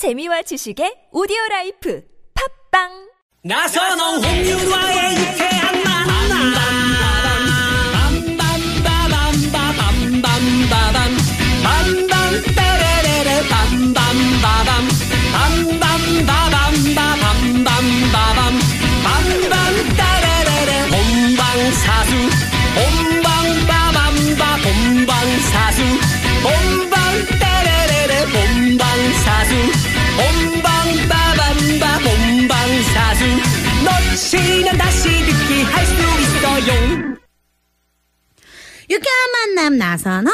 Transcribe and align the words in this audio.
재미와 0.00 0.40
지식의 0.40 1.12
오디오 1.12 1.36
라이프 1.50 2.00
팝빵! 2.32 2.88
나선홍 3.44 4.24
홍윤화의 4.24 5.12
유쾌한 5.12 5.84
만남 5.84 6.69
유쾌한 39.10 39.32
만남 39.32 39.78
나선홍. 39.78 40.32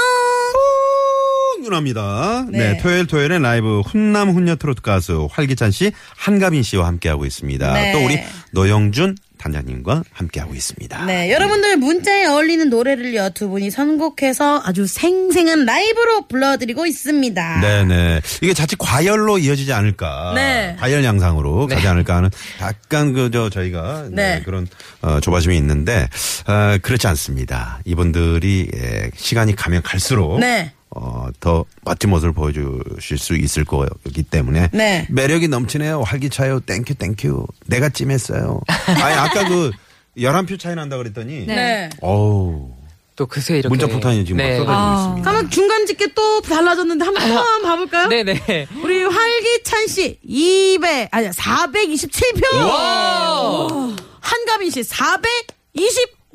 윤합니다. 1.64 2.46
네. 2.50 2.58
네. 2.58 2.78
토요일 2.78 3.06
토요일엔 3.06 3.42
라이브 3.42 3.80
훈남 3.80 4.30
훈녀 4.30 4.56
트로트 4.56 4.82
가수 4.82 5.28
활기찬 5.32 5.70
씨, 5.70 5.90
한가빈 6.16 6.62
씨와 6.62 6.86
함께하고 6.86 7.24
있습니다. 7.24 7.72
네. 7.72 7.92
또 7.92 8.04
우리 8.04 8.20
노영준 8.52 9.16
단장님과 9.46 10.04
함께하고 10.12 10.54
있습니다. 10.54 11.04
네, 11.06 11.32
여러분들 11.32 11.76
문자에 11.76 12.26
어울리는 12.26 12.68
노래를요 12.68 13.30
두 13.30 13.48
분이 13.48 13.70
선곡해서 13.70 14.62
아주 14.64 14.86
생생한 14.86 15.64
라이브로 15.64 16.26
불러드리고 16.28 16.86
있습니다. 16.86 17.60
네네. 17.60 18.20
이게 18.42 18.54
자칫 18.54 18.76
과열로 18.78 19.38
이어지지 19.38 19.72
않을까. 19.72 20.32
네. 20.34 20.76
과열 20.78 21.04
양상으로 21.04 21.66
가지 21.66 21.86
않을까 21.86 22.16
하는 22.16 22.30
약간 22.60 23.12
그, 23.12 23.30
저, 23.30 23.50
저희가 23.50 24.08
네, 24.10 24.36
네. 24.36 24.42
그런, 24.44 24.66
어, 25.02 25.20
조바심이 25.20 25.56
있는데, 25.58 26.08
어, 26.46 26.78
그렇지 26.82 27.06
않습니다. 27.08 27.80
이분들이, 27.84 28.70
예, 28.74 29.10
시간이 29.16 29.54
가면 29.56 29.82
갈수록. 29.82 30.38
네. 30.38 30.72
어, 30.98 31.28
더 31.40 31.66
멋진 31.82 32.08
모습을 32.08 32.32
보여주실 32.32 33.18
수 33.18 33.36
있을 33.36 33.66
거기 33.66 34.22
때문에. 34.22 34.70
네. 34.72 35.06
매력이 35.10 35.46
넘치네요. 35.48 36.02
활기차요. 36.02 36.60
Thank 36.60 36.94
you, 36.94 37.10
thank 37.10 37.30
you. 37.30 37.46
내가 37.66 37.90
찜했어요. 37.90 38.62
아니, 38.86 39.14
아까 39.14 39.46
그, 39.46 39.72
11표 40.16 40.58
차이 40.58 40.74
난다 40.74 40.96
그랬더니. 40.96 41.44
네. 41.46 41.90
어우. 42.00 42.70
또 43.14 43.26
그새 43.26 43.54
이렇게 43.54 43.68
문자 43.68 43.86
폭탄이 43.86 44.24
지금 44.24 44.38
네. 44.38 44.58
막 44.58 44.64
쏟아지고 44.64 45.00
있습니다. 45.00 45.30
그러면 45.30 45.50
중간 45.50 45.86
집계 45.86 46.12
또 46.14 46.40
달라졌는데 46.42 47.04
한번 47.04 47.62
봐볼까요? 47.62 48.08
네네. 48.08 48.66
우리 48.82 49.04
활기찬 49.04 49.86
씨 49.88 50.18
200, 50.22 51.08
아니 51.12 51.28
427표. 51.28 53.96
한가빈 54.20 54.70
씨 54.70 54.82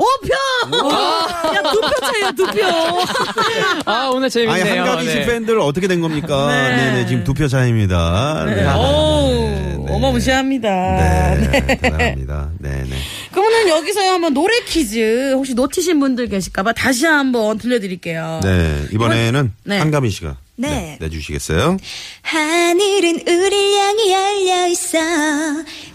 425표. 0.02 1.56
야, 1.56 1.62
두표 1.72 1.88
차이야, 2.06 2.32
두 2.32 2.46
표. 2.48 2.62
아 3.86 4.10
오늘 4.14 4.30
재밌네요. 4.30 4.62
아니 4.64 4.78
한가빈 4.78 5.10
씨 5.10 5.16
네. 5.20 5.26
팬들 5.26 5.60
어떻게 5.60 5.88
된 5.88 6.02
겁니까? 6.02 6.48
네. 6.48 6.76
네, 6.76 6.92
네, 6.94 7.06
지금 7.08 7.24
두표 7.24 7.48
차입니다. 7.48 8.46
네. 8.46 8.68
오, 8.74 9.30
네, 9.30 9.78
네. 9.86 9.94
어마무시합니다. 9.94 10.70
네, 10.70 11.66
대단합니다. 11.78 12.50
네, 12.60 12.84
네. 12.84 12.96
그러면 13.52 13.68
여기서 13.68 14.02
한번 14.02 14.34
노래 14.34 14.62
퀴즈 14.62 15.34
혹시 15.34 15.54
놓치신 15.54 16.00
분들 16.00 16.30
계실까봐 16.30 16.72
다시 16.72 17.06
한번 17.06 17.58
들려드릴게요. 17.58 18.40
네, 18.44 18.86
이번에는 18.94 19.52
네. 19.66 19.78
한가빈 19.78 20.10
씨가 20.10 20.38
네. 20.56 20.98
내주시겠어요? 21.02 21.78
하늘은 22.22 23.22
우릴 23.28 23.78
향해 23.78 24.14
열려 24.14 24.68
있어 24.68 25.00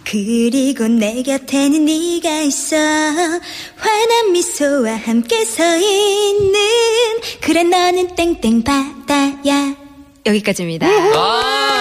그리고 0.04 0.88
내 0.88 1.22
곁에는 1.22 1.84
네가 1.84 2.40
있어 2.42 2.76
환한 2.76 4.32
미소와 4.32 4.96
함께 4.96 5.44
서 5.44 5.76
있는 5.76 6.60
그래 7.40 7.62
너는 7.62 8.16
땡땡 8.16 8.64
바다야 8.64 9.76
여기까지입니다 10.26 10.86
아, 10.86 11.75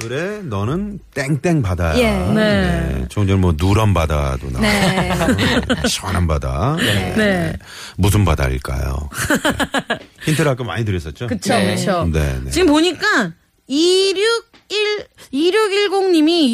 그래, 0.00 0.40
너는 0.42 0.98
땡땡 1.14 1.62
바다야. 1.62 1.98
예. 1.98 2.32
네. 2.32 3.06
조금 3.08 3.28
전에 3.28 3.38
뭐 3.38 3.54
누런 3.56 3.92
바다도 3.94 4.50
나오고 4.50 4.60
네. 4.60 5.10
시원한 5.86 6.26
바다. 6.26 6.76
네. 6.78 7.14
네. 7.16 7.52
무슨 7.96 8.24
바다일까요? 8.24 9.08
네. 9.88 9.98
힌트를 10.24 10.50
아까 10.50 10.64
많이 10.64 10.84
드렸었죠? 10.84 11.26
그쵸, 11.26 11.54
네. 11.54 11.74
그쵸. 11.74 12.08
네, 12.12 12.40
네. 12.44 12.50
지금 12.50 12.68
보니까 12.68 13.32
261, 13.66 14.40
2610님이 14.68 14.99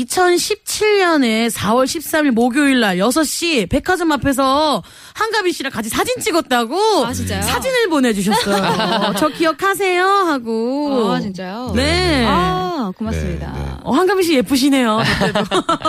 2017년에 0.06 1.50
4월 1.50 1.84
13일 1.84 2.31
목요일 2.31 2.81
날 2.81 2.97
6시 2.99 3.69
백화점 3.69 4.12
앞에서 4.12 4.83
한가빈 5.15 5.53
씨랑 5.53 5.72
같이 5.72 5.89
사진 5.89 6.15
찍었다고. 6.21 7.06
아, 7.06 7.12
진짜요? 7.12 7.43
사진을 7.43 7.89
보내주셨어요. 7.89 9.15
저 9.19 9.28
기억하세요? 9.28 10.05
하고. 10.05 11.12
아, 11.12 11.21
진짜요? 11.21 11.72
네. 11.75 12.25
아, 12.27 12.93
고맙습니다. 12.97 13.53
네, 13.53 13.61
네. 13.61 13.71
어, 13.83 13.93
한가빈 13.93 14.22
씨 14.25 14.34
예쁘시네요. 14.34 14.99
그때도. 15.19 15.41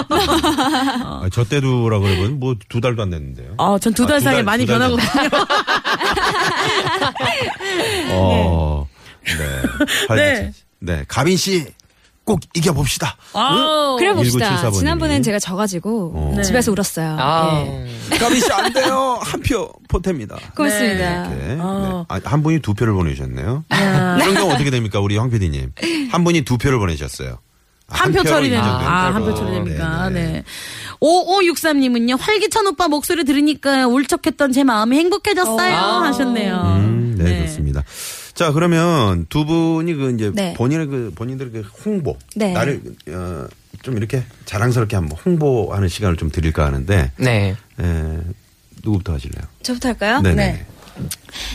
아, 0.10 1.30
저 1.32 1.44
때도라고 1.44 2.06
그러면 2.06 2.40
뭐 2.40 2.56
두 2.70 2.82
달도 2.82 3.04
안 3.04 3.10
됐는데요. 3.12 3.54
아, 3.60 3.78
전 3.80 3.94
두달 3.94 4.16
아, 4.18 4.20
두 4.20 4.24
사이에 4.26 4.38
달, 4.38 4.44
많이 4.44 4.66
변하거든요. 4.66 5.08
어, 8.14 8.88
네. 10.10 10.16
네. 10.16 10.52
네. 10.80 11.06
가빈 11.08 11.38
씨 11.38 11.66
꼭 12.28 12.42
이겨봅시다. 12.54 13.16
그래 13.98 14.14
봅시다. 14.14 14.38
1974 14.50 14.62
번님이. 14.64 14.80
지난번엔 14.80 15.24
제가 15.24 15.40
져가지고 15.40 16.12
어. 16.14 16.34
네. 16.36 16.44
집에서 16.44 16.74
울었어요. 16.74 17.16
아 17.18 17.64
예. 17.66 18.18
가빈 18.18 18.42
씨안 18.42 18.74
돼요. 18.74 19.18
한표 19.22 19.72
포태입니다. 19.88 20.38
고맙습니다. 20.54 21.30
네. 21.30 21.58
어. 21.60 22.06
네. 22.10 22.16
아, 22.16 22.20
한 22.26 22.44
분이 22.44 22.60
두 22.60 22.74
표를 22.74 22.94
보내주셨네요. 22.94 23.64
이런 23.72 24.34
경우 24.36 24.52
어떻게 24.52 24.70
됩니까? 24.70 25.00
우리 25.00 25.16
황 25.18 25.30
PD님. 25.30 25.72
한 26.12 26.24
분이 26.26 26.42
두 26.42 26.58
표를 26.58 26.80
보내셨어요. 26.80 27.40
한 27.90 28.12
표? 28.12 28.20
인정됩니까? 28.20 28.62
아, 28.62 29.14
한표 29.14 29.30
어, 29.30 29.34
처리됩니까? 29.34 30.10
네, 30.10 30.22
네. 30.22 30.32
네. 30.34 30.44
5563님은요, 31.02 32.20
활기찬 32.20 32.68
오빠 32.68 32.90
목소리 32.90 33.24
들으니까 33.24 33.88
울적했던 33.88 34.52
제 34.52 34.66
마음이 34.66 34.98
행복해졌어요. 34.98 35.78
어. 35.78 36.00
하셨네요. 36.04 36.56
음, 36.76 37.16
네, 37.18 37.48
좋습니다. 37.48 37.84
자, 38.38 38.52
그러면 38.52 39.26
두 39.30 39.46
분이 39.46 39.96
그 39.96 40.14
이제 40.14 40.32
네. 40.32 40.54
본인의 40.54 40.86
그 40.86 41.12
본인들의 41.16 41.52
그 41.52 41.62
홍보, 41.84 42.20
네. 42.36 42.54
나를 42.54 42.84
어, 43.10 43.48
좀 43.82 43.98
이렇게 43.98 44.24
자랑스럽게 44.46 44.96
한번 44.96 45.18
홍보하는 45.26 45.88
시간을 45.88 46.18
좀 46.18 46.30
드릴까 46.30 46.64
하는데, 46.64 47.12
네. 47.18 47.56
에, 47.80 48.18
누구부터 48.84 49.14
하실래요? 49.14 49.44
저부터 49.64 49.88
할까요? 49.88 50.22
네, 50.22 50.36
네. 50.36 50.52
네. 50.52 50.66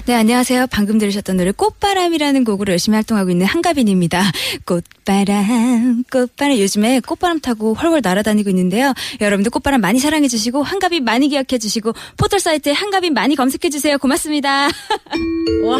네, 0.06 0.14
안녕하세요. 0.14 0.66
방금 0.70 0.98
들으셨던 0.98 1.36
노래 1.36 1.52
꽃바람이라는 1.52 2.44
곡으로 2.44 2.72
열심히 2.72 2.96
활동하고 2.96 3.30
있는 3.30 3.46
한가빈입니다. 3.46 4.22
꽃바람, 4.64 6.04
꽃바람. 6.10 6.58
요즘에 6.58 7.00
꽃바람 7.00 7.40
타고 7.40 7.74
훨훨 7.74 8.00
날아다니고 8.02 8.50
있는데요. 8.50 8.94
여러분들 9.20 9.50
꽃바람 9.50 9.80
많이 9.80 9.98
사랑해 9.98 10.28
주시고 10.28 10.62
한가빈 10.62 11.04
많이 11.04 11.28
기억해 11.28 11.58
주시고 11.58 11.92
포털 12.16 12.40
사이트에 12.40 12.72
한가빈 12.72 13.14
많이 13.14 13.36
검색해 13.36 13.70
주세요. 13.70 13.98
고맙습니다. 13.98 14.68
와, 15.64 15.78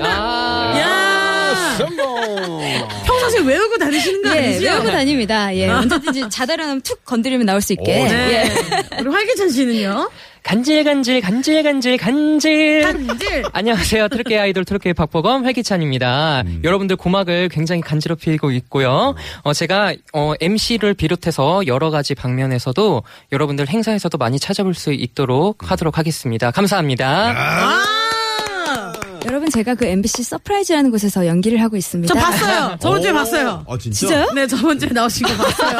아야 0.00 1.24
평소에 3.04 3.40
외우고 3.40 3.76
다니시는 3.78 4.22
거 4.22 4.36
예, 4.36 4.38
아니죠? 4.38 4.64
외우고 4.64 4.90
다닙니다. 4.90 5.54
예, 5.56 5.68
언제든지 5.68 6.28
자다려면 6.30 6.80
툭 6.82 7.04
건드리면 7.04 7.46
나올 7.46 7.60
수 7.60 7.72
있게. 7.72 8.00
오, 8.00 8.04
네. 8.04 8.50
예. 8.92 9.00
우리 9.00 9.08
활기찬 9.08 9.50
씨는요? 9.50 10.10
간질 10.44 10.84
간질 10.84 11.22
간질 11.22 11.62
간질 11.62 11.96
간질. 11.96 12.82
간질. 12.82 13.42
안녕하세요. 13.52 14.08
트로케 14.08 14.38
아이돌 14.38 14.66
트로케 14.66 14.92
박보검 14.92 15.44
활기찬입니다. 15.44 16.44
여러분들 16.62 16.96
고막을 16.96 17.48
굉장히 17.48 17.80
간지럽히고 17.80 18.50
있고요. 18.52 19.14
어, 19.42 19.52
제가 19.54 19.94
어, 20.12 20.34
MC를 20.40 20.92
비롯해서 20.94 21.66
여러 21.66 21.90
가지 21.90 22.14
방면에서도 22.14 23.02
여러분들 23.32 23.68
행사에서도 23.68 24.16
많이 24.18 24.38
찾아볼 24.38 24.74
수 24.74 24.92
있도록 24.92 25.70
하도록 25.70 25.96
하겠습니다. 25.96 26.50
감사합니다. 26.50 27.34
아! 27.34 28.03
여러분 29.26 29.50
제가 29.50 29.74
그 29.74 29.86
MBC 29.86 30.22
서프라이즈라는 30.24 30.90
곳에서 30.90 31.26
연기를 31.26 31.60
하고 31.62 31.76
있습니다. 31.76 32.12
저 32.12 32.20
봤어요. 32.20 32.76
저번 32.80 33.00
주에 33.02 33.12
봤어요. 33.12 33.64
아, 33.68 33.78
진짜? 33.78 33.98
진짜요? 33.98 34.32
네, 34.34 34.46
저번 34.46 34.78
주에 34.78 34.88
나오신 34.90 35.26
거 35.26 35.34
봤어요. 35.36 35.78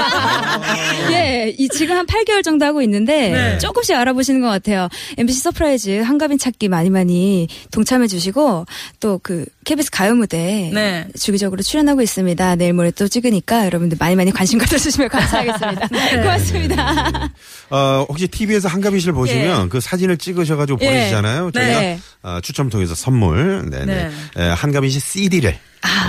예, 1.12 1.54
이 1.58 1.68
지금 1.68 1.96
한 1.96 2.06
8개월 2.06 2.42
정도 2.44 2.64
하고 2.64 2.80
있는데 2.82 3.30
네. 3.30 3.58
조금씩 3.58 3.96
알아보시는 3.96 4.40
것 4.40 4.48
같아요. 4.48 4.88
MBC 5.18 5.40
서프라이즈 5.40 6.02
한가빈 6.02 6.38
찾기 6.38 6.68
많이 6.68 6.90
많이 6.90 7.48
동참해 7.70 8.06
주시고 8.06 8.66
또 9.00 9.14
그 9.24 9.46
KBS 9.64 9.90
가요 9.90 10.14
무대 10.14 10.70
네. 10.72 11.06
주기적으로 11.18 11.62
출연하고 11.62 12.02
있습니다. 12.02 12.56
내일 12.56 12.74
모레 12.74 12.90
또 12.92 13.08
찍으니까 13.08 13.64
여러분들 13.64 13.96
많이 13.98 14.14
많이 14.14 14.30
관심 14.30 14.58
가져 14.58 14.76
주시면 14.76 15.08
감사하겠습니다. 15.08 15.88
네. 15.90 16.16
고맙습니다. 16.18 17.30
어, 17.70 18.04
혹시 18.08 18.28
TV에서 18.28 18.68
한가빈 18.68 19.00
씨를 19.00 19.14
보시면 19.14 19.70
그 19.70 19.80
사진을 19.80 20.18
찍으셔 20.18 20.56
가지고 20.56 20.78
예. 20.82 20.86
보내주잖아요. 20.88 21.50
저희가 21.52 21.80
네. 21.80 21.98
어, 22.22 22.38
추첨 22.42 22.68
통해서 22.68 22.94
선물, 22.94 23.33
네네. 23.34 23.84
네. 23.86 24.10
에, 24.36 24.48
한가빈 24.50 24.90
씨 24.90 25.00
CD를 25.00 25.56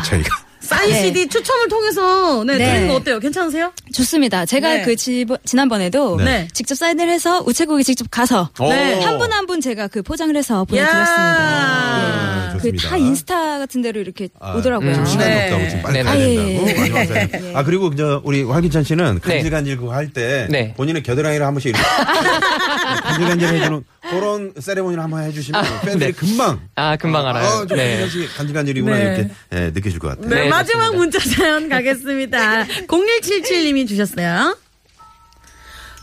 저희가 0.06 0.30
사인 0.62 0.90
네. 0.90 1.02
CD 1.04 1.28
추첨을 1.28 1.68
통해서 1.70 2.44
네, 2.44 2.58
네. 2.58 2.66
드리는 2.66 2.88
거 2.88 2.96
어때요? 2.96 3.20
괜찮으세요? 3.20 3.72
좋습니다. 3.94 4.48
제가 4.48 4.78
네. 4.78 4.82
그 4.82 4.96
지, 4.96 5.24
지난번에도 5.46 6.18
네. 6.18 6.48
직접 6.54 6.74
사인을 6.74 7.08
해서 7.08 7.44
우체국에 7.46 7.84
직접 7.84 8.08
가서 8.10 8.50
네. 8.60 9.00
한분 9.04 9.32
한 9.32 9.46
분 9.46 9.62
제가 9.62 9.88
그 9.88 10.02
포장을 10.02 10.36
해서 10.36 10.62
야. 10.62 10.64
보내드렸습니다. 10.66 12.48
네, 12.48 12.54
그 12.54 12.58
좋습니다. 12.72 12.90
다 12.90 12.98
인스타 12.98 13.60
같은 13.60 13.82
데로 13.84 14.00
이렇게 14.02 14.28
아, 14.40 14.54
오더라고요. 14.56 14.92
지금 14.94 15.06
시간이 15.06 15.30
네. 15.36 15.44
없다고 15.46 15.70
지금 15.70 15.82
빨리 15.84 15.94
네, 15.98 16.04
가야 16.04 16.16
네. 16.18 16.36
된다고. 16.36 16.66
아, 16.66 16.70
예. 16.70 16.74
마지막 16.80 17.06
사연. 17.06 17.30
예. 17.46 17.54
아 17.56 17.64
그리고 17.64 17.96
저 17.96 18.22
우리 18.24 18.42
활기찬 18.44 18.84
씨는 18.84 19.20
네. 19.24 19.34
간질간질 19.34 19.78
그거 19.78 19.94
할때 19.94 20.48
네. 20.50 20.74
본인의 20.76 21.04
겨드랑이를 21.04 21.46
한 21.46 21.54
번씩 21.54 21.70
이렇게 21.76 21.84
간질간질 23.02 23.48
해주는 23.48 23.84
그런 24.10 24.54
세레모니를 24.60 25.04
한번 25.04 25.24
해주시면 25.24 25.64
팬들이 25.84 26.12
금방 26.14 26.60
아, 26.76 26.96
금방 26.96 27.28
알아요. 27.28 27.48
아, 27.48 27.66
저 27.68 27.76
네. 27.76 28.06
간질간질이구나 28.38 28.98
네. 28.98 29.04
이렇게 29.04 29.30
예, 29.54 29.72
느끼실 29.74 30.00
것 30.00 30.10
같아요. 30.10 30.30
네, 30.30 30.44
네, 30.44 30.50
마지막. 30.50 30.96
문자 30.96 31.20
사연 31.20 31.68
가겠습니다. 31.70 32.66
0177님이 32.88 33.88
주셨어요. 33.88 34.56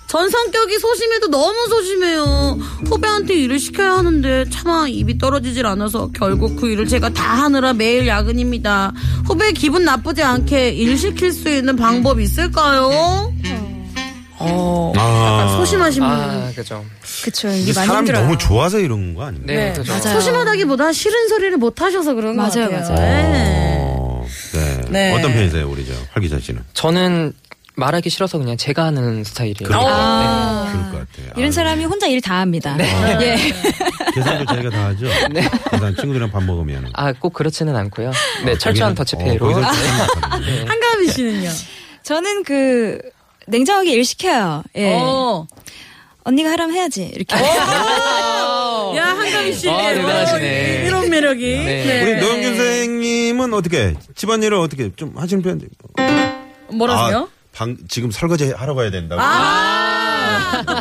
전 0.09 0.29
성격이 0.29 0.79
소심해도 0.79 1.29
너무 1.29 1.55
소심해요. 1.71 2.25
후배한테 2.85 3.33
일을 3.35 3.59
시켜야 3.59 3.93
하는데 3.93 4.45
차마 4.51 4.87
입이 4.87 5.17
떨어지질 5.17 5.65
않아서 5.65 6.11
결국 6.13 6.57
그 6.57 6.71
일을 6.71 6.87
제가 6.87 7.09
다 7.11 7.45
하느라 7.45 7.73
매일 7.73 8.07
야근입니다. 8.07 8.93
후배 9.25 9.53
기분 9.53 9.87
나쁘지 9.87 10.23
않게 10.23 10.73
일 10.73 10.99
시킬 10.99 11.33
수 11.33 11.49
있는 11.49 11.77
방법 11.77 12.21
있을까요? 12.21 13.33
어, 14.45 14.93
약간 14.97 15.49
아. 15.49 15.57
소심하신 15.57 16.03
분. 16.03 16.11
아, 16.11 16.51
그죠. 16.55 16.85
그쵸. 17.25 17.49
이게 17.49 17.59
이게 17.59 17.73
많이 17.73 17.87
사람이 17.87 18.07
힘들어요. 18.09 18.25
너무 18.25 18.39
좋아서 18.39 18.79
이런 18.79 19.15
거 19.15 19.25
아닙니까? 19.25 19.53
네, 19.53 19.67
네. 19.71 19.73
그죠. 19.73 19.93
맞아요. 19.93 20.15
소심하다기보다 20.21 20.93
싫은 20.93 21.29
소리를 21.29 21.57
못 21.59 21.81
하셔서 21.81 22.15
그런 22.15 22.37
것 22.37 22.43
맞아요, 22.43 22.71
같아요. 22.71 22.95
맞아요. 22.95 23.33
네. 23.33 23.77
어, 23.81 24.27
네. 24.55 24.81
네. 24.91 25.15
어떤 25.15 25.33
편이세요, 25.33 25.69
우리 25.69 25.87
저 25.87 25.93
활기찬 26.13 26.41
씨는? 26.41 26.63
저는 26.75 27.33
말하기 27.75 28.11
싫어서 28.11 28.37
그냥 28.37 28.57
제가 28.59 28.85
하는 28.85 29.25
스타일이에요. 29.25 29.65
그러니까. 29.69 29.91
아. 29.91 30.69
그럴 30.73 30.85
것 30.93 30.99
같아요. 31.11 31.33
이런 31.37 31.45
아유, 31.45 31.53
사람이 31.53 31.85
혼자 31.87 32.07
일 32.07 32.21
다 32.21 32.41
합니다. 32.41 32.77
네. 32.77 32.85
예. 33.23 33.37
계산도 34.15 34.45
저희가 34.45 34.71
다 34.71 34.85
하죠. 34.89 35.07
계산 35.71 35.97
친구들이랑 35.97 36.31
밥 36.31 36.43
먹으면. 36.45 36.91
아, 36.93 37.13
꼭 37.15 37.33
그렇지는 37.33 37.75
않고요. 37.75 38.13
네, 38.45 38.59
철저한 38.59 38.95
더치페이로. 38.95 39.47
어, 39.47 39.61
네. 39.61 39.67
네. 40.47 40.65
한가미 40.67 41.09
씨는요? 41.09 41.51
저는 42.03 42.43
그 42.45 42.99
냉정하게 43.47 43.93
일 43.93 44.05
시켜요. 44.05 44.63
예. 44.77 44.95
어. 44.95 45.47
언니가 46.25 46.51
하라면 46.53 46.75
해야지. 46.77 47.11
이렇게. 47.15 47.35
야, 47.37 49.07
한가미 49.07 49.53
씨. 49.55 49.69
아, 49.69 49.93
대단하시네. 49.93 50.85
이런 50.87 51.11
매력이. 51.11 51.45
네. 51.45 52.03
우리 52.03 52.21
노영준 52.21 52.57
선생님은 52.57 53.55
어떻게 53.55 53.95
집안일을 54.15 54.57
어떻게 54.59 54.95
좀 54.95 55.17
하시는 55.17 55.43
편? 55.43 55.61
뭐라세요? 56.73 57.19
아, 57.19 57.29
방 57.53 57.77
지금 57.89 58.11
설거지 58.11 58.53
하러 58.53 58.75
가야 58.75 58.91
된다고. 58.91 59.21
아! 59.21 60.63
네, 60.67 60.73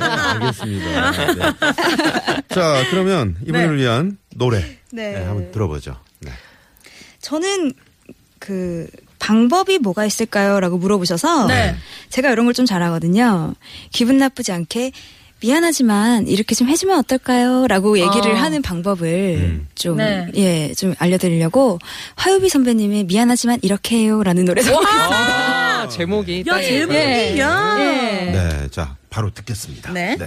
알겠습니다. 0.45 1.11
네. 1.11 2.43
자, 2.49 2.83
그러면 2.89 3.35
이분을 3.43 3.77
네. 3.77 3.83
위한 3.83 4.17
노래 4.35 4.59
네. 4.91 5.11
네, 5.13 5.23
한번 5.25 5.51
들어보죠. 5.51 5.97
네. 6.19 6.31
저는 7.19 7.73
그 8.39 8.87
방법이 9.21 9.77
뭐가 9.77 10.05
있을까요?라고 10.05 10.77
물어보셔서 10.77 11.45
네. 11.47 11.75
제가 12.09 12.31
이런 12.31 12.45
걸 12.45 12.51
좀 12.53 12.65
잘하거든요. 12.65 13.53
기분 13.91 14.17
나쁘지 14.17 14.51
않게 14.51 14.91
미안하지만 15.39 16.27
이렇게 16.27 16.53
좀 16.53 16.67
해주면 16.67 16.99
어떨까요?라고 16.99 17.97
얘기를 17.97 18.31
어. 18.33 18.35
하는 18.35 18.61
방법을 18.61 19.07
음. 19.39 19.67
좀 19.75 19.97
네. 19.97 20.27
예, 20.35 20.73
좀 20.73 20.93
알려드리려고 20.99 21.79
화요비 22.15 22.49
선배님의 22.49 23.05
미안하지만 23.05 23.59
이렇게 23.61 23.97
해요 23.99 24.21
라는 24.23 24.43
노래 24.45 24.61
아, 24.61 25.87
제목이. 25.89 26.43
야, 26.47 26.53
딱- 26.55 26.61
제목이, 26.61 26.95
예. 26.97 27.39
야. 27.39 27.75
예. 27.79 28.31
네, 28.31 28.67
자, 28.71 28.95
바로 29.09 29.31
듣겠습니다. 29.33 29.93
네. 29.93 30.17
아 30.19 30.25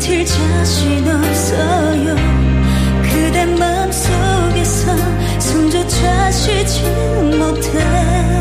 버틸 0.00 0.24
자신 0.24 1.06
없어요. 1.06 2.16
그대 3.02 3.44
마음속에서 3.44 4.96
숨조차 5.38 6.30
쉬지 6.30 6.82
못해 7.38 8.39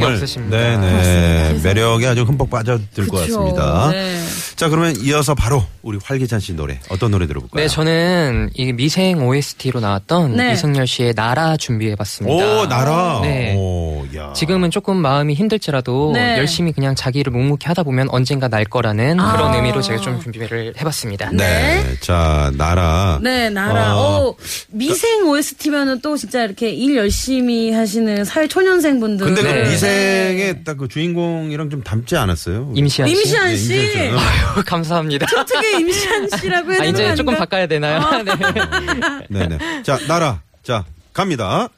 정말, 0.00 0.12
없으십니다. 0.14 0.56
네네. 0.56 1.60
매력에 1.62 2.06
아주 2.06 2.22
흠뻑 2.22 2.50
빠져들 2.50 3.06
것 3.08 3.20
그쵸. 3.20 3.38
같습니다. 3.38 3.90
네. 3.90 4.24
자, 4.58 4.68
그러면 4.68 4.96
이어서 5.00 5.36
바로 5.36 5.62
우리 5.82 5.98
활기찬 6.02 6.40
씨 6.40 6.52
노래 6.52 6.80
어떤 6.88 7.12
노래 7.12 7.28
들어볼까요? 7.28 7.62
네, 7.62 7.68
저는 7.68 8.50
이 8.54 8.72
미생 8.72 9.24
OST로 9.24 9.78
나왔던 9.78 10.34
네. 10.34 10.52
이승열 10.54 10.84
씨의 10.88 11.14
나라 11.14 11.56
준비해봤습니다. 11.56 12.34
오, 12.60 12.66
나라. 12.66 13.20
네. 13.22 13.54
오, 13.56 14.04
야. 14.16 14.32
지금은 14.34 14.72
조금 14.72 14.96
마음이 14.96 15.34
힘들지라도 15.34 16.10
네. 16.12 16.38
열심히 16.38 16.72
그냥 16.72 16.96
자기를 16.96 17.30
묵묵히 17.30 17.66
하다 17.68 17.84
보면 17.84 18.08
언젠가 18.10 18.48
날 18.48 18.64
거라는 18.64 19.20
아. 19.20 19.32
그런 19.36 19.54
의미로 19.54 19.80
제가 19.80 20.00
좀 20.00 20.20
준비를 20.20 20.74
해봤습니다. 20.80 21.30
네. 21.30 21.94
자, 22.00 22.50
나라. 22.56 23.20
네, 23.22 23.50
나라. 23.50 23.94
어. 23.96 24.24
오, 24.26 24.36
미생 24.72 25.24
OST면은 25.28 26.00
또 26.00 26.16
진짜 26.16 26.42
이렇게 26.42 26.68
일 26.70 26.96
열심히 26.96 27.70
하시는 27.70 28.24
사회 28.24 28.48
초년생분들. 28.48 29.24
근데 29.24 29.42
네. 29.44 29.62
그 29.62 29.68
미생의 29.70 30.64
딱 30.64 30.78
그 30.78 30.86
주인공이랑 30.86 31.70
좀 31.70 31.82
닮지 31.82 32.16
않았어요? 32.16 32.72
임시한 32.74 33.08
씨. 33.08 33.16
임시한 33.16 33.46
네, 33.48 33.56
씨. 33.56 33.74
임시한 33.74 34.18
씨. 34.18 34.47
아유, 34.54 34.62
감사합니다. 34.66 35.26
어떻게 35.38 35.78
임시한 35.78 36.28
씨라고 36.38 36.72
해야 36.72 36.82
아, 36.82 36.84
이제 36.84 37.14
조금 37.14 37.30
아닌가? 37.34 37.44
바꿔야 37.44 37.66
되나요? 37.66 38.00
네. 39.30 39.46
네네. 39.46 39.82
자, 39.82 39.98
나라. 40.06 40.40
자, 40.62 40.84
갑니다. 41.12 41.68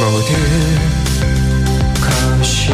모든 0.00 0.34
것이 2.40 2.72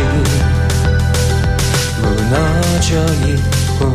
무너져 2.00 3.04
있고 3.26 3.94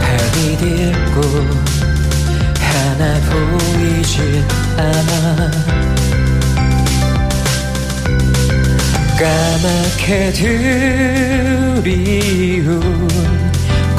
발이 0.00 0.56
딛고 0.58 1.83
하나 2.94 3.18
보이질 3.28 4.44
않아. 4.76 5.50
까맣게 9.18 10.30
드리운 11.82 12.80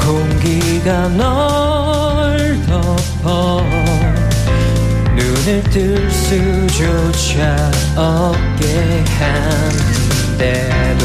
공기가 0.00 1.08
널 1.08 2.58
덮어. 2.66 3.62
눈 5.14 5.16
눈을 5.16 5.62
뜰 5.64 6.10
수조차 6.10 7.70
없게 7.96 9.04
한데도. 9.18 11.04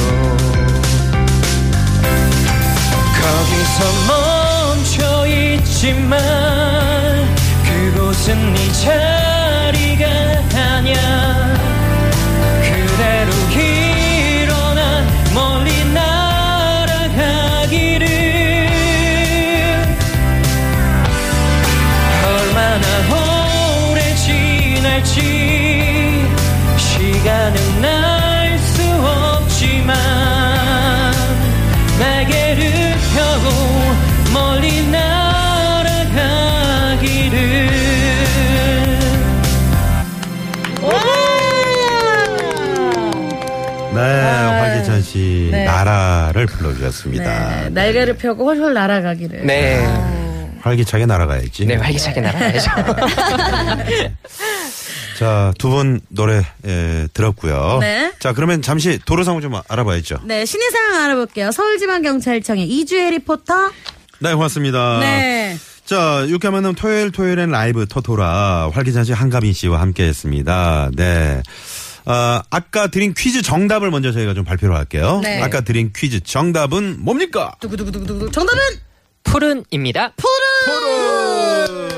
거기서 3.21 3.79
멈춰 4.07 5.27
있지만 5.27 6.40
그곳은 8.21 8.53
씨 45.11 45.49
네. 45.51 45.65
나라를 45.65 46.45
불러주셨습니다. 46.45 47.63
네, 47.63 47.69
날개를 47.69 48.15
펴고 48.17 48.45
훨훨 48.45 48.73
날아가기를. 48.73 49.45
네. 49.45 49.85
활기차게 50.61 51.05
날아가야지. 51.05 51.65
네, 51.65 51.75
활기차게 51.75 52.21
날아가야죠. 52.21 52.69
자, 55.19 55.53
두 55.59 55.69
분 55.69 56.01
노래 56.09 56.41
예, 56.65 57.07
들었고요. 57.13 57.77
네. 57.81 58.11
자, 58.19 58.33
그러면 58.33 58.61
잠시 58.61 58.99
도로 59.05 59.23
상황 59.23 59.41
좀 59.41 59.53
알아봐야죠. 59.67 60.19
네, 60.23 60.45
신의 60.45 60.71
상황 60.71 61.03
알아볼게요. 61.05 61.51
서울지방경찰청의 61.51 62.67
이주혜 62.67 63.11
리포터. 63.11 63.71
네, 64.19 64.33
고맙습니다. 64.33 64.99
네. 64.99 65.57
자, 65.85 66.25
육회 66.27 66.49
만남 66.49 66.73
토요일 66.73 67.11
토요일엔 67.11 67.49
라이브 67.51 67.85
토토라 67.87 68.69
활기찬 68.73 69.03
씨 69.03 69.11
한가빈 69.13 69.53
씨와 69.53 69.79
함께 69.81 70.03
했습니다. 70.05 70.89
네. 70.95 71.41
아, 72.05 72.41
아까 72.49 72.87
드린 72.87 73.13
퀴즈 73.15 73.41
정답을 73.41 73.91
먼저 73.91 74.11
저희가 74.11 74.33
좀 74.33 74.43
발표를 74.43 74.75
할게요. 74.75 75.19
네. 75.23 75.41
아까 75.41 75.61
드린 75.61 75.91
퀴즈 75.95 76.19
정답은 76.21 76.97
뭡니까? 76.99 77.53
두구두구두구두구. 77.59 78.31
정답은 78.31 78.59
푸른입니다. 79.23 80.13
푸른! 80.17 81.89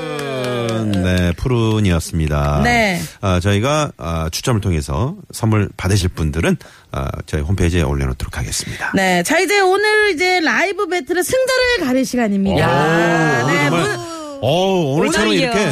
네, 1.04 1.32
푸른이었습니다. 1.32 2.60
네. 2.64 3.00
아, 3.20 3.40
저희가 3.40 3.92
아, 3.98 4.28
추첨을 4.30 4.60
통해서 4.60 5.16
선물 5.32 5.68
받으실 5.76 6.08
분들은 6.10 6.56
아, 6.92 7.08
저희 7.26 7.40
홈페이지에 7.42 7.82
올려놓도록 7.82 8.36
하겠습니다. 8.38 8.92
네. 8.94 9.22
자, 9.22 9.38
이제 9.38 9.60
오늘 9.60 10.10
이제 10.10 10.40
라이브 10.40 10.86
배틀의 10.86 11.22
승자를 11.24 11.86
가릴 11.86 12.04
시간입니다. 12.06 12.66
오, 12.66 13.46
네. 13.50 13.68
오늘 13.68 13.84
정말, 13.84 13.96
어, 14.40 14.48
오늘처럼 14.96 15.28
오늘이요. 15.28 15.44
이렇게 15.44 15.70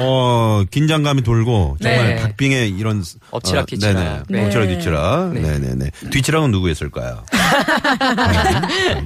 어, 0.00 0.64
긴장감이 0.70 1.22
돌고 1.22 1.76
정말 1.80 2.16
네. 2.16 2.22
박빙의 2.22 2.70
이런 2.70 3.02
엎치락 3.30 3.62
어, 3.62 3.66
뒤치락. 3.66 3.94
네네. 3.94 4.22
네. 4.28 4.44
엎치락 4.46 4.68
뒤치락. 4.68 5.32
네. 5.34 5.58
네네 5.58 5.90
뒤치락은 6.10 6.50
누구였을까요? 6.50 7.24
네. 7.32 7.38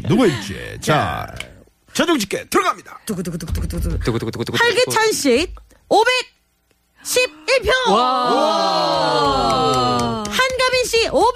누구였지? 0.08 0.78
자, 0.80 1.26
최종 1.92 2.18
집계 2.18 2.44
들어갑니다. 2.46 3.00
두구두구두구두구두구. 3.06 3.98
두구두구두구두구. 4.00 4.58
활기찬 4.60 5.12
씨 5.12 5.46
511표. 5.88 7.70
한가빈 10.28 10.84
씨 10.86 11.08
524표. 11.08 11.34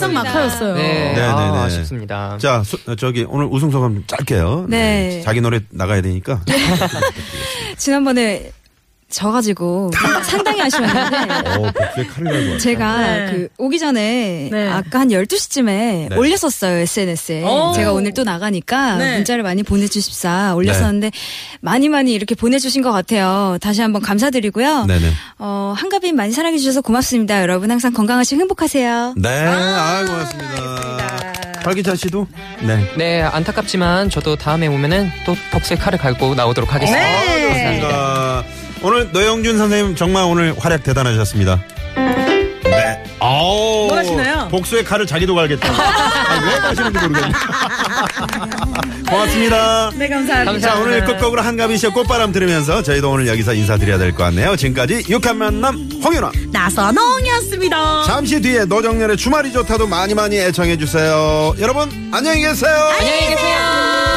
막상 0.00 0.12
막하였어요. 0.12 0.74
네. 0.74 1.12
네, 1.14 1.20
아, 1.22 1.34
네, 1.46 1.52
네. 1.52 1.58
아쉽습니다. 1.64 2.36
자, 2.38 2.62
수- 2.62 2.78
어, 2.86 2.94
저기 2.94 3.24
오늘 3.28 3.46
우승 3.46 3.70
소감 3.70 3.94
좀 3.94 4.04
짧게요. 4.06 4.66
네. 4.68 5.22
자기 5.24 5.40
노래 5.40 5.60
나가야 5.70 6.02
되니까. 6.02 6.40
지난번에 7.76 8.52
져가지고 9.08 9.92
상당히 10.24 10.60
아쉬웠는데 10.62 11.16
어, 11.50 11.72
복수의 11.72 12.08
칼을. 12.08 12.58
제가 12.58 12.98
네. 12.98 13.26
그 13.30 13.48
오기 13.56 13.78
전에 13.78 14.48
네. 14.50 14.68
아까 14.68 15.00
한 15.00 15.08
12시쯤에 15.08 15.64
네. 15.64 16.08
올렸었어요, 16.16 16.78
SNS에. 16.78 17.44
오. 17.44 17.72
제가 17.74 17.92
오늘 17.92 18.12
또 18.14 18.24
나가니까 18.24 18.96
네. 18.96 19.14
문자를 19.16 19.42
많이 19.42 19.62
보내주십사 19.62 20.54
올렸었는데 20.56 21.12
많이 21.60 21.88
많이 21.88 22.12
이렇게 22.12 22.34
보내주신 22.34 22.82
것 22.82 22.92
같아요. 22.92 23.58
다시 23.60 23.80
한번 23.80 24.02
감사드리고요. 24.02 24.86
네네. 24.86 25.10
어, 25.38 25.74
한가빈 25.76 26.16
많이 26.16 26.32
사랑해주셔서 26.32 26.80
고맙습니다. 26.80 27.40
여러분 27.42 27.70
항상 27.70 27.92
건강하시고 27.92 28.40
행복하세요. 28.40 29.14
네, 29.16 29.28
아, 29.46 30.04
고맙습니다. 30.04 31.32
활기찬 31.64 31.96
씨도? 31.96 32.26
네. 32.62 32.92
네, 32.96 33.22
안타깝지만 33.22 34.08
저도 34.10 34.36
다음에 34.36 34.66
오면은 34.68 35.10
또 35.24 35.34
복수의 35.52 35.78
칼을 35.78 35.98
갈고 35.98 36.34
나오도록 36.34 36.72
하겠습니다. 36.72 37.04
네. 37.04 37.48
좋습니다. 37.48 38.05
오늘 38.86 39.10
노영준 39.10 39.58
선생님 39.58 39.96
정말 39.96 40.22
오늘 40.22 40.54
활약 40.56 40.84
대단하셨습니다. 40.84 41.60
네. 41.96 43.02
아우. 43.18 43.88
뭘 43.88 43.98
하시나요? 43.98 44.46
복수의 44.48 44.84
칼을 44.84 45.04
자기도 45.08 45.34
갈겠다. 45.34 45.68
아, 45.72 46.40
왜 46.46 46.60
가시는지 46.60 46.98
모르겠네. 47.00 47.32
고맙습니다. 49.10 49.90
네, 49.96 50.08
감사합니다. 50.08 50.60
자, 50.60 50.78
오늘 50.78 51.04
끝곡으로 51.04 51.42
한가빈 51.42 51.76
씨의 51.78 51.92
꽃바람 51.94 52.30
들으면서 52.30 52.80
저희도 52.82 53.10
오늘 53.10 53.26
여기서 53.26 53.54
인사드려야 53.54 53.98
될 53.98 54.12
것 54.12 54.22
같네요. 54.22 54.54
지금까지 54.54 55.04
육한 55.08 55.36
만남 55.36 55.88
홍윤아. 56.04 56.30
나선홍이었습니다. 56.52 58.04
잠시 58.04 58.40
뒤에 58.40 58.66
노정렬의 58.66 59.16
주말이 59.16 59.52
좋다도 59.52 59.88
많이 59.88 60.14
많이 60.14 60.36
애청해주세요. 60.38 61.56
여러분, 61.58 61.90
안녕히 62.12 62.40
계세요. 62.42 62.72
안녕히 63.00 63.28
계세요. 63.30 64.15